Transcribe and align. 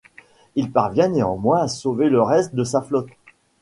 Il 0.55 0.71
parvient 0.71 1.09
néanmoins 1.09 1.61
à 1.61 1.67
sauver 1.67 2.09
le 2.09 2.23
reste 2.23 2.55
de 2.55 2.63
sa 2.63 2.81
flotte. 2.81 3.11